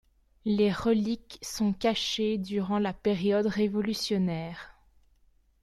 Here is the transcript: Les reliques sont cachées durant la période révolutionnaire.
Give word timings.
Les 0.45 0.73
reliques 0.73 1.37
sont 1.43 1.73
cachées 1.73 2.39
durant 2.39 2.79
la 2.79 2.91
période 2.91 3.45
révolutionnaire. 3.45 4.73